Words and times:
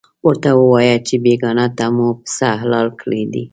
ورته 0.25 0.49
ووایه 0.59 0.97
چې 1.07 1.15
بېګاه 1.23 1.65
ته 1.77 1.85
مو 1.95 2.07
پسه 2.21 2.49
حلال 2.61 2.87
کړی 3.01 3.23
دی. 3.33 3.43